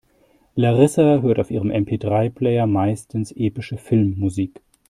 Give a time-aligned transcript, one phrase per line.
[0.55, 4.59] Larissa hört auf ihrem MP-drei-Player meistens epische Filmmusik.